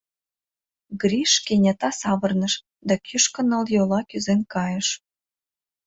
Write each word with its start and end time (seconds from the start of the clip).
Гриш 1.01 1.33
кенета 1.45 1.89
савырныш 2.01 2.53
да 2.87 2.95
кӱшкӧ 3.05 3.41
ныл 3.49 3.65
йола 3.75 4.01
кӱзен 4.09 4.41
кайыш. 4.53 4.87